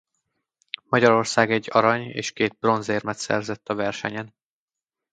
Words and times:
Magyarország 0.83 1.51
egy 1.51 1.67
arany- 1.71 2.09
és 2.11 2.31
két 2.31 2.57
bronzérmet 2.59 3.17
szerzett 3.17 3.69
a 3.69 3.75
versenyen. 3.75 4.35